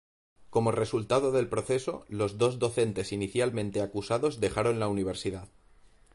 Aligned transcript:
Como 0.49 0.71
resultado 0.71 1.31
del 1.31 1.47
proceso, 1.47 2.05
los 2.09 2.39
dos 2.39 2.57
docentes 2.57 3.11
inicialmente 3.11 3.83
acusados 3.83 4.39
dejaron 4.39 4.79
la 4.79 4.87
universidad. 4.87 5.47